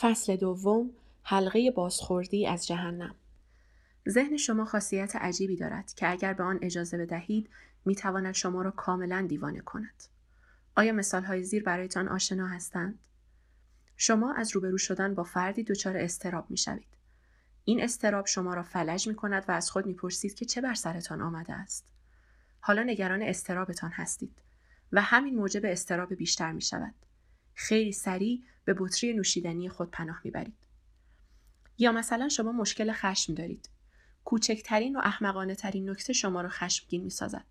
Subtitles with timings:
[0.00, 0.90] فصل دوم
[1.22, 3.14] حلقه بازخوردی از جهنم
[4.08, 7.50] ذهن شما خاصیت عجیبی دارد که اگر به آن اجازه بدهید
[7.84, 10.04] می تواند شما را کاملا دیوانه کند.
[10.76, 12.98] آیا مثال های زیر برایتان آشنا هستند؟
[13.96, 16.96] شما از روبرو شدن با فردی دچار استراب می شوید.
[17.64, 20.74] این استراب شما را فلج می کند و از خود می پرسید که چه بر
[20.74, 21.84] سرتان آمده است.
[22.60, 24.42] حالا نگران استرابتان هستید
[24.92, 26.94] و همین موجب استراب بیشتر می شود.
[27.60, 30.56] خیلی سریع به بطری نوشیدنی خود پناه می‌برید.
[31.78, 33.68] یا مثلا شما مشکل خشم دارید.
[34.24, 37.44] کوچکترین و احمقانه ترین نکته شما را خشمگین می سازد.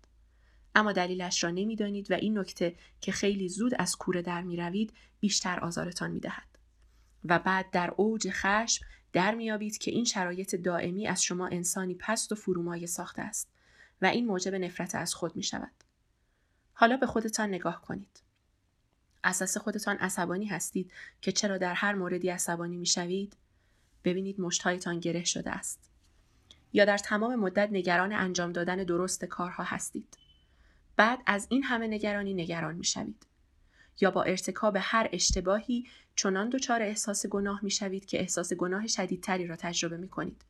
[0.74, 4.92] اما دلیلش را نمی‌دانید و این نکته که خیلی زود از کوره در می روید
[5.20, 6.58] بیشتر آزارتان می دهد.
[7.24, 12.32] و بعد در اوج خشم در میابید که این شرایط دائمی از شما انسانی پست
[12.32, 13.52] و فرومایه ساخته است
[14.02, 15.84] و این موجب نفرت از خود می شود.
[16.72, 18.29] حالا به خودتان نگاه کنید.
[19.24, 23.36] اساس خودتان عصبانی هستید که چرا در هر موردی عصبانی می‌شوید
[24.04, 25.90] ببینید مشتهایتان گره شده است
[26.72, 30.18] یا در تمام مدت نگران انجام دادن درست کارها هستید
[30.96, 33.26] بعد از این همه نگرانی نگران می‌شوید
[34.00, 39.56] یا با ارتکاب هر اشتباهی چنان دچار احساس گناه می‌شوید که احساس گناه شدیدتری را
[39.56, 40.44] تجربه می کنید.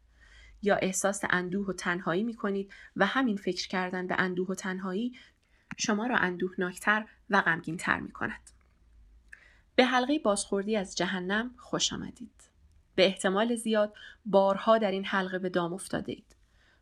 [0.62, 5.16] یا احساس اندوه و تنهایی می کنید و همین فکر کردن به اندوه و تنهایی
[5.76, 8.50] شما را اندوهناکتر و غمگینتر می کند.
[9.80, 12.42] به حلقه بازخوردی از جهنم خوش آمدید.
[12.94, 13.94] به احتمال زیاد
[14.26, 16.36] بارها در این حلقه به دام افتاده اید.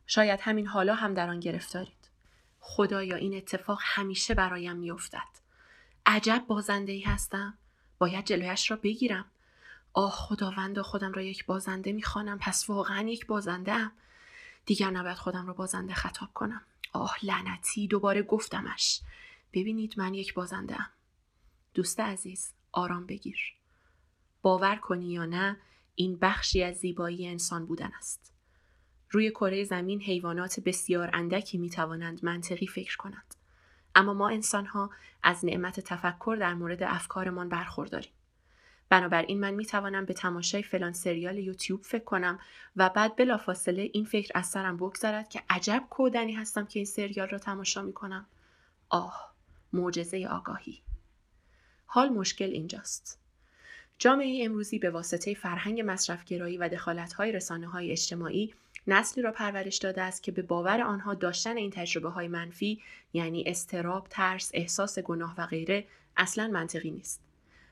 [0.06, 2.10] شاید همین حالا هم در آن گرفتارید.
[2.60, 5.28] خدایا این اتفاق همیشه برایم میافتد.
[6.06, 7.58] عجب بازنده ای هستم.
[7.98, 9.24] باید جلویش را بگیرم.
[9.92, 13.92] آه خداوند خودم را یک بازنده می‌خوانم پس واقعا یک بازنده ام.
[14.66, 16.62] دیگر نباید خودم را بازنده خطاب کنم.
[16.92, 19.00] آه لعنتی دوباره گفتمش.
[19.52, 20.90] ببینید من یک بازنده ام.
[21.74, 23.38] دوست عزیز آرام بگیر.
[24.42, 25.56] باور کنی یا نه
[25.94, 28.32] این بخشی از زیبایی انسان بودن است.
[29.10, 33.34] روی کره زمین حیوانات بسیار اندکی می توانند منطقی فکر کنند.
[33.94, 34.90] اما ما انسان ها
[35.22, 38.12] از نعمت تفکر در مورد افکارمان برخورداریم.
[38.88, 42.38] بنابراین من می توانم به تماشای فلان سریال یوتیوب فکر کنم
[42.76, 47.28] و بعد بلافاصله این فکر از سرم بگذرد که عجب کودنی هستم که این سریال
[47.28, 48.26] را تماشا می کنم.
[48.88, 49.34] آه
[49.72, 50.82] معجزه آگاهی
[51.90, 53.18] حال مشکل اینجاست.
[53.98, 58.54] جامعه امروزی به واسطه فرهنگ مصرفگرایی و دخالت‌های رسانه‌های اجتماعی
[58.86, 62.80] نسلی را پرورش داده است که به باور آنها داشتن این تجربه های منفی
[63.12, 65.84] یعنی استراب، ترس، احساس گناه و غیره
[66.16, 67.20] اصلا منطقی نیست.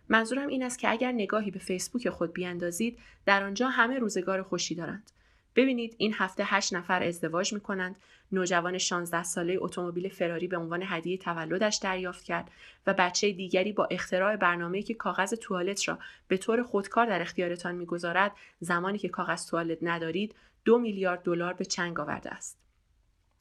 [0.08, 4.74] منظورم این است که اگر نگاهی به فیسبوک خود بیاندازید در آنجا همه روزگار خوشی
[4.74, 5.10] دارند.
[5.56, 7.96] ببینید این هفته هشت نفر ازدواج می کنند
[8.32, 12.50] نوجوان 16 ساله اتومبیل فراری به عنوان هدیه تولدش دریافت کرد
[12.86, 17.74] و بچه دیگری با اختراع برنامه‌ای که کاغذ توالت را به طور خودکار در اختیارتان
[17.74, 20.34] می‌گذارد زمانی که کاغذ توالت ندارید
[20.64, 22.58] دو میلیارد دلار به چنگ آورده است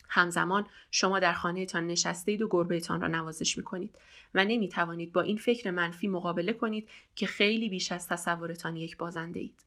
[0.09, 3.97] همزمان شما در خانهتان نشسته اید و گربهتان را نوازش می کنید
[4.35, 8.97] و نمی توانید با این فکر منفی مقابله کنید که خیلی بیش از تصورتان یک
[8.97, 9.64] بازنده اید.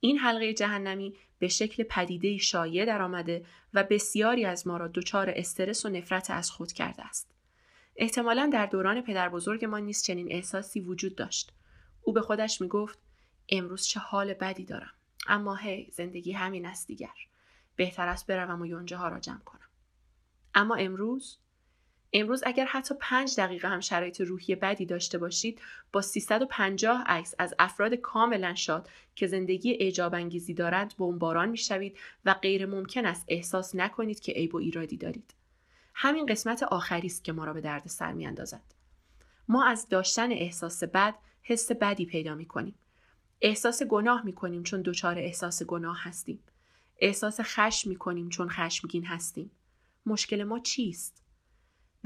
[0.00, 5.30] این حلقه جهنمی به شکل پدیده شایع در آمده و بسیاری از ما را دچار
[5.30, 7.30] استرس و نفرت از خود کرده است.
[7.96, 11.52] احتمالا در دوران پدر بزرگ ما نیست چنین احساسی وجود داشت.
[12.02, 12.98] او به خودش می گفت
[13.48, 14.92] امروز چه حال بدی دارم.
[15.26, 17.14] اما هی زندگی همین است دیگر.
[17.76, 19.68] بهتر است بروم و یونجه ها را جمع کنم.
[20.54, 21.38] اما امروز
[22.12, 25.60] امروز اگر حتی پنج دقیقه هم شرایط روحی بدی داشته باشید
[25.92, 32.34] با 350 عکس از افراد کاملا شاد که زندگی اعجاب انگیزی دارند بمباران می‌شوید و
[32.34, 35.34] غیر ممکن است احساس نکنید که عیب و ایرادی دارید
[35.94, 38.62] همین قسمت آخری است که ما را به درد سر میاندازد
[39.48, 42.74] ما از داشتن احساس بد حس بدی پیدا می کنیم.
[43.40, 46.38] احساس گناه می کنیم چون دچار احساس گناه هستیم.
[46.98, 49.50] احساس خشم می کنیم چون خشمگین هستیم.
[50.06, 51.25] مشکل ما چیست؟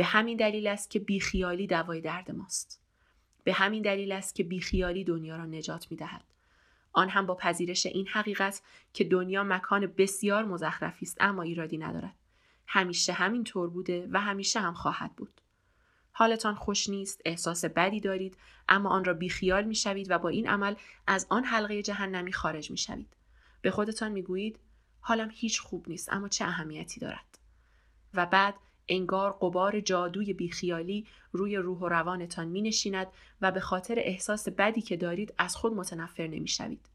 [0.00, 2.80] به همین دلیل است که بیخیالی دوای درد ماست.
[3.44, 6.24] به همین دلیل است که بیخیالی دنیا را نجات می دهد.
[6.92, 8.62] آن هم با پذیرش این حقیقت
[8.92, 12.14] که دنیا مکان بسیار مزخرفی است اما ایرادی ندارد.
[12.66, 15.40] همیشه همین طور بوده و همیشه هم خواهد بود.
[16.12, 18.36] حالتان خوش نیست، احساس بدی دارید،
[18.68, 20.74] اما آن را بیخیال می شوید و با این عمل
[21.06, 23.16] از آن حلقه جهنمی خارج می شوید.
[23.62, 24.58] به خودتان می گویید
[25.00, 27.38] حالم هیچ خوب نیست اما چه اهمیتی دارد.
[28.14, 28.54] و بعد
[28.90, 33.06] انگار قبار جادوی بیخیالی روی روح و روانتان می نشیند
[33.40, 36.86] و به خاطر احساس بدی که دارید از خود متنفر نمی شوید.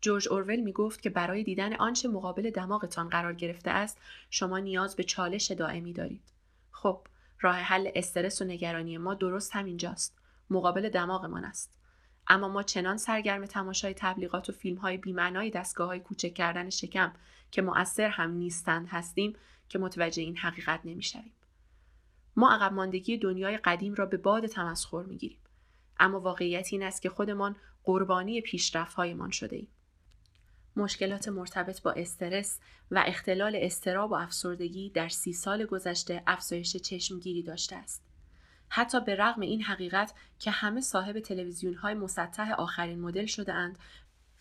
[0.00, 3.98] جورج اورول می گفت که برای دیدن آنچه مقابل دماغتان قرار گرفته است
[4.30, 6.32] شما نیاز به چالش دائمی دارید.
[6.70, 7.00] خب
[7.40, 10.18] راه حل استرس و نگرانی ما درست همینجاست.
[10.50, 11.78] مقابل دماغمان است.
[12.28, 17.12] اما ما چنان سرگرم تماشای تبلیغات و فیلم های بیمعنای دستگاه های کوچک کردن شکم
[17.50, 19.36] که مؤثر هم نیستند هستیم
[19.68, 21.32] که متوجه این حقیقت نمی‌شویم
[22.36, 25.38] ما عقب ماندگی دنیای قدیم را به باد تمسخر می‌گیریم
[26.00, 29.68] اما واقعیت این است که خودمان قربانی پیشرفت‌هایمان شده ایم.
[30.76, 32.60] مشکلات مرتبط با استرس
[32.90, 38.02] و اختلال استراب و افسردگی در سی سال گذشته افزایش چشمگیری داشته است.
[38.68, 43.78] حتی به رغم این حقیقت که همه صاحب تلویزیون های مسطح آخرین مدل شده اند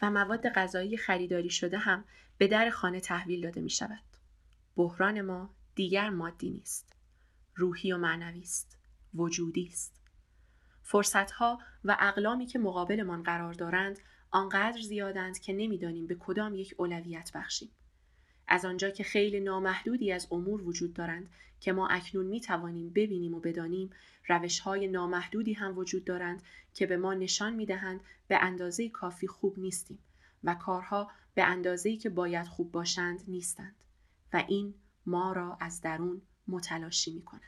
[0.01, 2.03] و مواد غذایی خریداری شده هم
[2.37, 3.99] به در خانه تحویل داده می شود.
[4.77, 6.93] بحران ما دیگر مادی نیست.
[7.55, 8.77] روحی و معنوی است.
[9.13, 10.01] وجودی است.
[10.83, 13.99] فرصتها و اقلامی که مقابلمان قرار دارند
[14.31, 17.69] آنقدر زیادند که نمی‌دانیم به کدام یک اولویت بخشیم.
[18.47, 23.33] از آنجا که خیلی نامحدودی از امور وجود دارند که ما اکنون می توانیم ببینیم
[23.33, 23.89] و بدانیم
[24.27, 26.41] روش های نامحدودی هم وجود دارند
[26.73, 29.99] که به ما نشان می دهند به اندازه کافی خوب نیستیم
[30.43, 33.75] و کارها به اندازه‌ای که باید خوب باشند نیستند
[34.33, 34.73] و این
[35.05, 37.41] ما را از درون متلاشی می کند.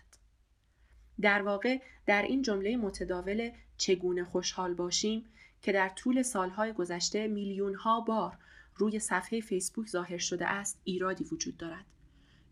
[1.22, 5.26] در واقع در این جمله متداول چگونه خوشحال باشیم
[5.62, 8.38] که در طول سالهای گذشته میلیون ها بار
[8.76, 11.86] روی صفحه فیسبوک ظاهر شده است ایرادی وجود دارد.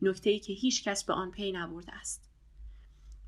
[0.01, 2.29] نکته ای که هیچ کس به آن پی نبرده است.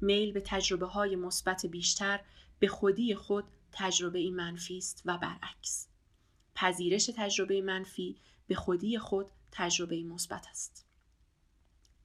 [0.02, 2.20] میل به تجربه های مثبت بیشتر
[2.60, 5.88] به خودی خود تجربه ای منفی است و برعکس.
[6.56, 8.18] پذیرش تجربه منفی
[8.48, 10.89] به خودی خود تجربه مثبت است.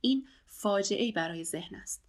[0.04, 2.02] این فاجعه برای ذهن است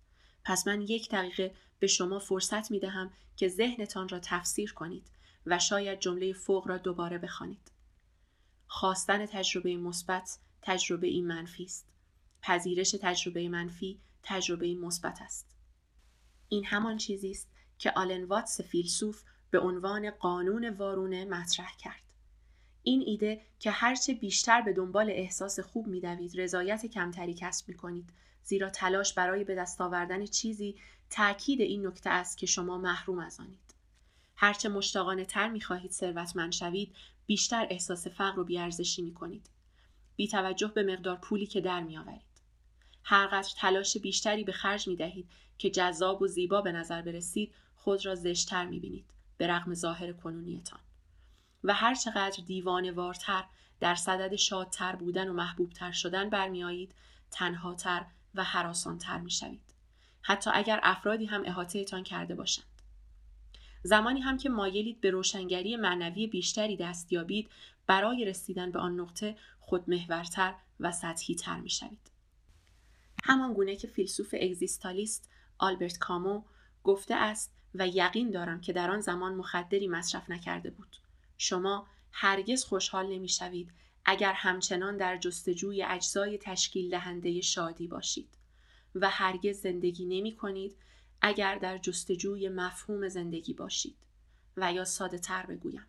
[0.43, 5.07] پس من یک دقیقه به شما فرصت می دهم که ذهنتان را تفسیر کنید
[5.45, 7.71] و شاید جمله فوق را دوباره بخوانید.
[8.67, 11.87] خواستن تجربه مثبت تجربه این منفی است.
[12.41, 15.47] پذیرش تجربه منفی تجربه مثبت است.
[16.49, 22.04] این همان چیزی است که آلن واتس فیلسوف به عنوان قانون وارونه مطرح کرد.
[22.85, 28.09] این ایده که هرچه بیشتر به دنبال احساس خوب میدوید رضایت کمتری کسب می کنید
[28.43, 30.75] زیرا تلاش برای به دست آوردن چیزی
[31.09, 33.75] تأکید این نکته است که شما محروم از آنید.
[34.35, 36.95] هرچه مشتاقانه تر می خواهید ثروتمند شوید
[37.25, 39.49] بیشتر احساس فقر و بیارزشی می کنید.
[40.15, 42.21] بی توجه به مقدار پولی که در می آورید.
[43.03, 45.27] هرقدر تلاش بیشتری به خرج می دهید
[45.57, 49.05] که جذاب و زیبا به نظر برسید خود را زشتتر می بینید
[49.37, 50.79] به رغم ظاهر کنونیتان.
[51.65, 53.43] و هر چقدر دیوانه وارتر
[53.79, 56.95] در صدد شادتر بودن و محبوبتر شدن برمیآیید
[57.31, 59.61] تنهاتر و حراسانتر می شوید.
[60.21, 62.65] حتی اگر افرادی هم احاطهتان کرده باشند.
[63.83, 67.49] زمانی هم که مایلید به روشنگری معنوی بیشتری دست یابید
[67.87, 72.11] برای رسیدن به آن نقطه خودمحورتر و سطحی تر می شوید.
[73.23, 76.43] همان گونه که فیلسوف اگزیستالیست آلبرت کامو
[76.83, 80.97] گفته است و یقین دارم که در آن زمان مخدری مصرف نکرده بود.
[81.37, 83.71] شما هرگز خوشحال نمی شوید
[84.05, 88.37] اگر همچنان در جستجوی اجزای تشکیل دهنده شادی باشید
[88.95, 90.75] و هرگز زندگی نمی کنید
[91.21, 93.97] اگر در جستجوی مفهوم زندگی باشید
[94.57, 95.85] و یا ساده تر بگویم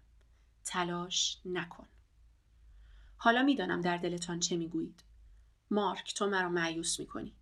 [0.65, 1.87] تلاش نکن.
[3.17, 5.01] حالا می‌دانم در دلتان چه می‌گویید.
[5.71, 7.33] مارک تو مرا معیوس می‌کنی.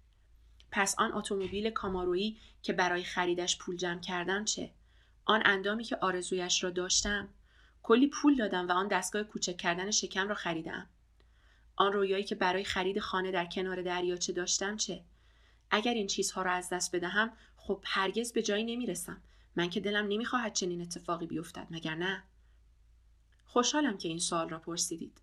[0.70, 4.70] پس آن اتومبیل کامارویی که برای خریدش پول جمع کردم چه؟
[5.24, 7.28] آن اندامی که آرزویش را داشتم؟
[7.84, 10.86] کلی پول دادم و آن دستگاه کوچک کردن شکم را خریدم.
[11.76, 15.04] آن رویایی که برای خرید خانه در کنار دریاچه داشتم چه؟
[15.70, 19.22] اگر این چیزها را از دست بدهم خب هرگز به جایی نمی‌رسم.
[19.56, 22.22] من که دلم نمی‌خواهد چنین اتفاقی بیفتد مگر نه؟
[23.44, 25.20] خوشحالم که این سوال را پرسیدید.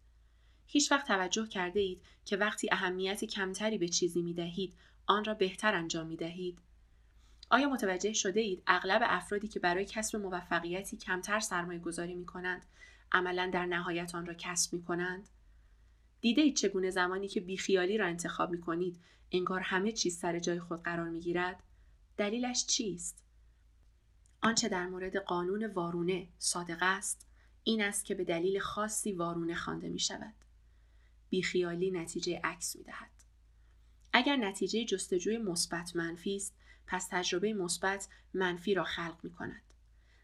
[0.67, 4.73] هیچ وقت توجه کرده اید که وقتی اهمیت کمتری به چیزی می دهید
[5.05, 6.59] آن را بهتر انجام می دهید؟
[7.51, 12.65] آیا متوجه شده اید اغلب افرادی که برای کسب موفقیتی کمتر سرمایه گذاری می کنند
[13.11, 15.29] عملا در نهایت آن را کسب می کنند؟
[16.21, 18.99] دیده اید چگونه زمانی که بیخیالی را انتخاب می کنید
[19.31, 21.63] انگار همه چیز سر جای خود قرار می گیرد؟
[22.17, 23.23] دلیلش چیست؟
[24.41, 27.27] آنچه در مورد قانون وارونه صادق است
[27.63, 30.33] این است که به دلیل خاصی وارونه خوانده می شود.
[31.29, 33.11] بیخیالی نتیجه عکس می دهد.
[34.13, 36.53] اگر نتیجه جستجوی مثبت منفی است
[36.87, 39.61] پس تجربه مثبت منفی را خلق می کند.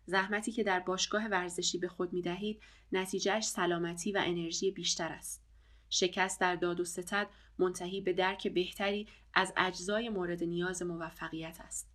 [0.06, 2.62] زحمتی که در باشگاه ورزشی به خود می دهید
[2.92, 5.44] نتیجهش سلامتی و انرژی بیشتر است.
[5.90, 7.28] شکست در داد و ستد
[7.60, 11.90] منتهی به درک بهتری از اجزای مورد نیاز موفقیت است.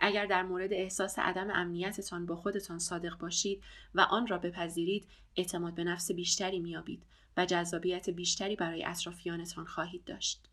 [0.00, 3.62] اگر در مورد احساس عدم امنیتتان با خودتان صادق باشید
[3.94, 7.02] و آن را بپذیرید اعتماد به نفس بیشتری میابید
[7.36, 10.48] و جذابیت بیشتری برای اطرافیانتان خواهید داشت.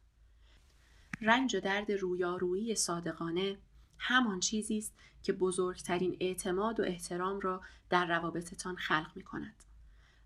[1.26, 3.58] رنج و درد رویارویی صادقانه
[3.98, 9.64] همان چیزی است که بزرگترین اعتماد و احترام را در روابطتان خلق می کند.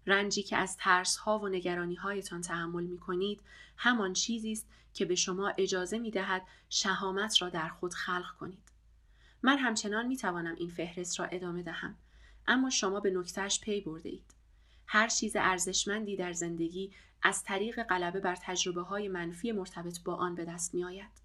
[0.08, 3.42] رنجی که از ترس ها و نگرانی هایتان تحمل می کنید
[3.77, 8.72] همان چیزی است که به شما اجازه می دهد شهامت را در خود خلق کنید.
[9.42, 11.96] من همچنان می توانم این فهرست را ادامه دهم
[12.48, 14.34] اما شما به نکتهش پی برده اید.
[14.88, 20.36] هر چیز ارزشمندی در زندگی از طریق غلبه بر تجربه های منفی مرتبط با آن
[20.36, 21.21] به دست می آید.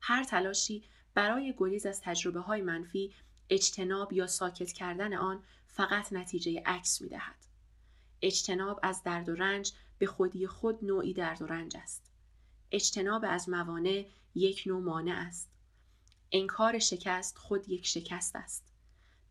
[0.00, 0.84] هر تلاشی
[1.14, 3.14] برای گریز از تجربه های منفی
[3.50, 7.46] اجتناب یا ساکت کردن آن فقط نتیجه عکس می دهد.
[8.22, 12.10] اجتناب از درد و رنج به خودی خود نوعی درد و رنج است.
[12.70, 15.50] اجتناب از موانع یک نوع مانع است.
[16.32, 18.64] انکار شکست خود یک شکست است.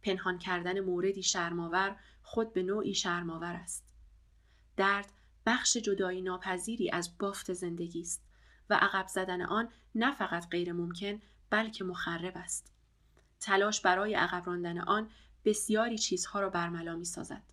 [0.01, 3.83] پنهان کردن موردی شرماور خود به نوعی شرماور است.
[4.77, 5.11] درد
[5.47, 8.23] بخش جدایی ناپذیری از بافت زندگی است
[8.69, 12.71] و عقب زدن آن نه فقط غیر ممکن بلکه مخرب است.
[13.39, 15.09] تلاش برای عقب راندن آن
[15.45, 17.43] بسیاری چیزها را برملا می سازد.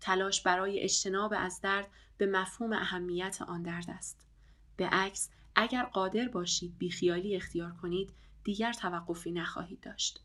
[0.00, 1.86] تلاش برای اجتناب از درد
[2.18, 4.26] به مفهوم اهمیت آن درد است.
[4.76, 8.12] به عکس اگر قادر باشید بیخیالی اختیار کنید
[8.44, 10.20] دیگر توقفی نخواهید داشت.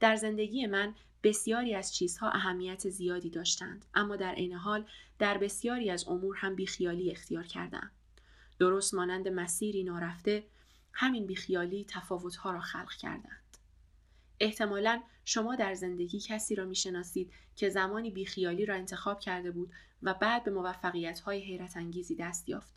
[0.00, 4.86] در زندگی من بسیاری از چیزها اهمیت زیادی داشتند اما در عین حال
[5.18, 7.90] در بسیاری از امور هم بیخیالی اختیار کردم.
[8.58, 10.46] درست مانند مسیری نارفته
[10.92, 13.56] همین بیخیالی تفاوتها را خلق کردند.
[14.40, 19.72] احتمالا شما در زندگی کسی را می‌شناسید که زمانی بیخیالی را انتخاب کرده بود
[20.02, 22.72] و بعد به موفقیت های حیرت انگیزی دست یافت.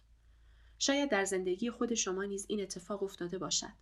[0.80, 3.74] شاید در زندگی خود شما نیز این اتفاق افتاده باشد.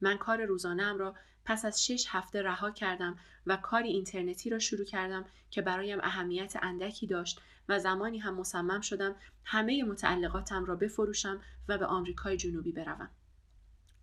[0.00, 4.84] من کار روزانه را پس از شش هفته رها کردم و کاری اینترنتی را شروع
[4.84, 11.40] کردم که برایم اهمیت اندکی داشت و زمانی هم مصمم شدم همه متعلقاتم را بفروشم
[11.68, 13.10] و به آمریکای جنوبی بروم.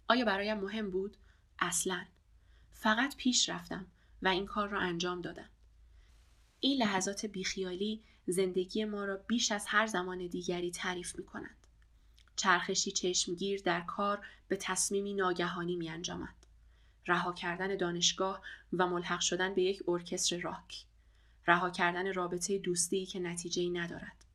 [0.08, 1.18] آیا برایم مهم بود؟
[1.60, 2.06] اصلا.
[2.72, 3.88] فقط پیش رفتم
[4.22, 5.50] و این کار را انجام دادم.
[6.60, 11.58] این لحظات بیخیالی زندگی ما را بیش از هر زمان دیگری تعریف می کنند.
[12.36, 16.41] چرخشی چشمگیر در کار به تصمیمی ناگهانی می انجامد.
[17.08, 18.42] رها کردن دانشگاه
[18.74, 20.86] و ملحق شدن به یک ارکستر راک.
[21.48, 24.26] رها کردن رابطه دوستی که نتیجه ندارد.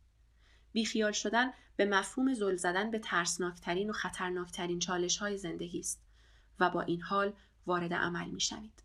[0.73, 6.02] بیخیال شدن به مفهوم زل زدن به ترسناکترین و خطرناکترین چالش های زندگی است
[6.61, 7.32] و با این حال
[7.66, 8.82] وارد عمل می شوید.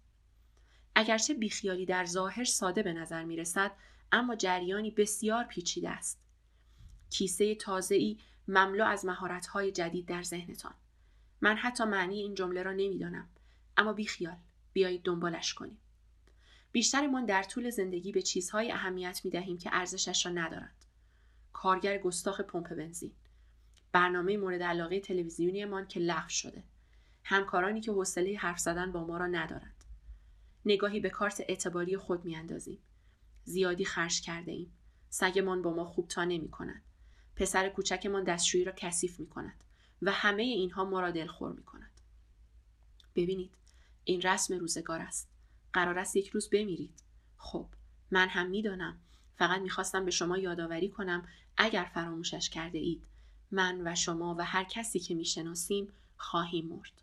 [0.96, 3.72] اگرچه بیخیالی در ظاهر ساده به نظر می رسد
[4.12, 6.22] اما جریانی بسیار پیچیده است.
[7.10, 10.74] کیسه تازه‌ای مملو از مهارت‌های جدید در ذهنتان.
[11.42, 13.30] من حتی معنی این جمله را نمی‌دانم
[13.82, 14.38] اما بیخیال
[14.74, 15.78] بیایید دنبالش کنیم.
[16.72, 20.86] بیشترمان در طول زندگی به چیزهای اهمیت می دهیم که ارزشش را ندارند.
[21.54, 23.12] کارگر گستاخ پمپ بنزین.
[23.92, 26.64] برنامه مورد علاقه تلویزیونیمان که لغو شده.
[27.24, 29.84] همکارانی که حوصله حرف زدن با ما را ندارند.
[30.66, 32.80] نگاهی به کارت اعتباری خود میاندازیم
[33.44, 34.74] زیادی خرج کرده ایم.
[35.10, 36.82] سگمان با ما خوب تا نمی کند
[37.36, 39.64] پسر کوچکمان دستشویی را کثیف می کند
[40.02, 41.92] و همه اینها ما را دلخور می کند.
[43.16, 43.52] ببینید
[44.04, 45.30] این رسم روزگار است.
[45.74, 47.04] قرار است یک روز بمیرید.
[47.38, 47.68] خب
[48.12, 49.00] من هم می‌دانم.
[49.36, 51.28] فقط می‌خواستم به شما یادآوری کنم
[51.58, 53.04] اگر فراموشش کرده اید
[53.52, 57.02] من و شما و هر کسی که می‌شناسیم خواهیم مرد.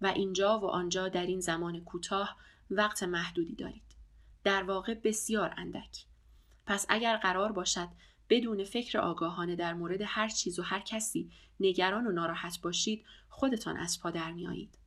[0.00, 2.36] و اینجا و آنجا در این زمان کوتاه
[2.70, 3.96] وقت محدودی دارید.
[4.44, 6.04] در واقع بسیار اندک.
[6.66, 7.88] پس اگر قرار باشد
[8.28, 11.30] بدون فکر آگاهانه در مورد هر چیز و هر کسی
[11.60, 14.78] نگران و ناراحت باشید خودتان از پا در میایید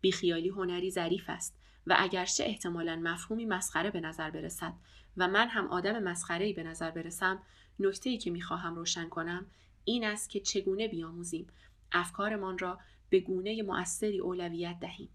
[0.00, 4.72] بیخیالی هنری ظریف است و اگرچه احتمالا مفهومی مسخره به نظر برسد
[5.16, 7.42] و من هم آدم مسخره به نظر برسم
[7.78, 9.46] نکته ای که می‌خواهم روشن کنم
[9.84, 11.46] این است که چگونه بیاموزیم
[11.92, 12.78] افکارمان را
[13.10, 15.08] به گونه مؤثری اولویت دهیم.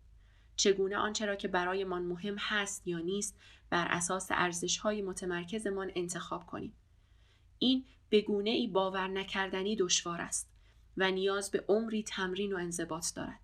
[0.56, 3.40] چگونه آنچه را که برایمان مهم هست یا نیست
[3.70, 6.74] بر اساس ارزش‌های متمرکزمان انتخاب کنیم.
[7.60, 10.50] این به گونه ای باور نکردنی دشوار است
[10.98, 13.40] و نیاز به عمری تمرین و انضباط دارد.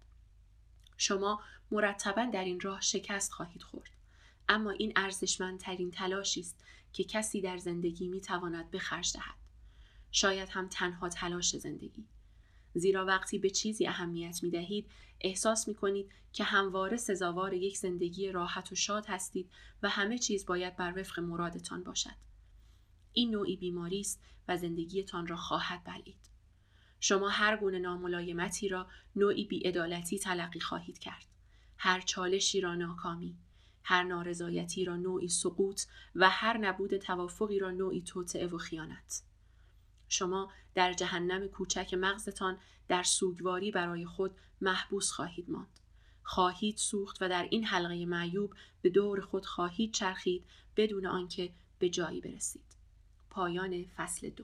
[1.01, 1.41] شما
[1.71, 3.89] مرتبا در این راه شکست خواهید خورد.
[4.49, 9.35] اما این ارزشمندترین تلاشی است که کسی در زندگی می تواند به خرج دهد.
[10.11, 12.05] شاید هم تنها تلاش زندگی.
[12.73, 14.89] زیرا وقتی به چیزی اهمیت می دهید
[15.21, 19.49] احساس می کنید که همواره سزاوار یک زندگی راحت و شاد هستید
[19.83, 22.15] و همه چیز باید بر وفق مرادتان باشد.
[23.13, 26.30] این نوعی بیماری است و زندگیتان را خواهد بلید
[27.03, 31.25] شما هر گونه ناملایمتی را نوعی بیعدالتی تلقی خواهید کرد.
[31.77, 33.37] هر چالشی را ناکامی
[33.83, 35.81] هر نارضایتی را نوعی سقوط
[36.15, 39.23] و هر نبود توافقی را نوعی توطعه و خیانت.
[40.07, 45.79] شما در جهنم کوچک مغزتان در سوگواری برای خود محبوس خواهید ماند.
[46.23, 51.89] خواهید سوخت و در این حلقه معیوب به دور خود خواهید چرخید بدون آنکه به
[51.89, 52.75] جایی برسید.
[53.29, 54.43] پایان فصل دو.